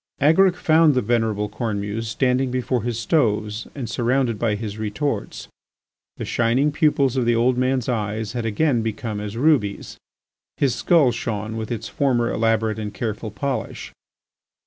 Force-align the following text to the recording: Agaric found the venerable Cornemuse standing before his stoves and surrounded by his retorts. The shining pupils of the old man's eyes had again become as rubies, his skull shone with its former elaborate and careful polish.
Agaric 0.19 0.55
found 0.55 0.95
the 0.95 1.01
venerable 1.03 1.47
Cornemuse 1.47 2.07
standing 2.07 2.49
before 2.49 2.81
his 2.81 2.97
stoves 2.99 3.67
and 3.75 3.87
surrounded 3.87 4.39
by 4.39 4.55
his 4.55 4.79
retorts. 4.79 5.47
The 6.17 6.25
shining 6.25 6.71
pupils 6.71 7.17
of 7.17 7.25
the 7.25 7.35
old 7.35 7.55
man's 7.55 7.87
eyes 7.87 8.31
had 8.33 8.43
again 8.43 8.81
become 8.81 9.19
as 9.19 9.37
rubies, 9.37 9.97
his 10.57 10.73
skull 10.73 11.11
shone 11.11 11.55
with 11.55 11.71
its 11.71 11.87
former 11.87 12.31
elaborate 12.33 12.79
and 12.79 12.91
careful 12.91 13.29
polish. 13.29 13.93